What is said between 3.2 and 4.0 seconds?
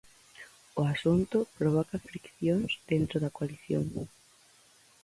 da coalición.